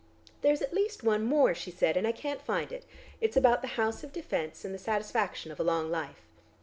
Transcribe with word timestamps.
"There's 0.41 0.63
at 0.63 0.73
least 0.73 1.03
one 1.03 1.23
more," 1.23 1.53
she 1.53 1.69
said, 1.69 1.95
"and 1.95 2.07
I 2.07 2.11
can't 2.11 2.41
find 2.41 2.71
it. 2.71 2.85
It's 3.21 3.37
about 3.37 3.61
the 3.61 3.67
House 3.77 4.03
of 4.03 4.11
Defence 4.11 4.65
and 4.65 4.73
the 4.73 4.79
satisfaction 4.79 5.51
of 5.51 5.59
a 5.59 5.63
long 5.63 5.91
life." 5.91 6.23